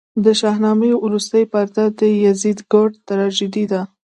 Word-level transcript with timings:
د 0.25 0.27
شاهنامې 0.39 0.91
وروستۍ 1.05 1.43
پرده 1.51 1.85
د 1.99 2.01
یزدګُرد 2.23 2.95
تراژیدي 3.09 3.65
ده. 3.71 3.81